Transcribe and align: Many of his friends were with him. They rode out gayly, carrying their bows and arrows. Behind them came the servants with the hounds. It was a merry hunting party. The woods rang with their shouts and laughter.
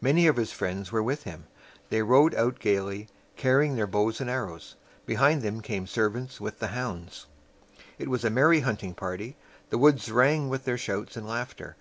Many 0.00 0.28
of 0.28 0.36
his 0.36 0.52
friends 0.52 0.92
were 0.92 1.02
with 1.02 1.24
him. 1.24 1.46
They 1.90 2.02
rode 2.02 2.36
out 2.36 2.60
gayly, 2.60 3.08
carrying 3.34 3.74
their 3.74 3.88
bows 3.88 4.20
and 4.20 4.30
arrows. 4.30 4.76
Behind 5.06 5.42
them 5.42 5.60
came 5.60 5.86
the 5.86 5.88
servants 5.88 6.40
with 6.40 6.60
the 6.60 6.68
hounds. 6.68 7.26
It 7.98 8.06
was 8.08 8.24
a 8.24 8.30
merry 8.30 8.60
hunting 8.60 8.94
party. 8.94 9.34
The 9.70 9.78
woods 9.78 10.08
rang 10.08 10.48
with 10.48 10.66
their 10.66 10.78
shouts 10.78 11.16
and 11.16 11.26
laughter. 11.26 11.74